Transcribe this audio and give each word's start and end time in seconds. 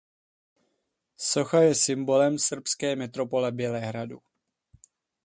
Socha 1.19 1.61
je 1.63 1.75
symbolem 1.75 2.37
srbské 2.39 2.95
metropole 2.95 3.51
Bělehradu. 3.51 4.21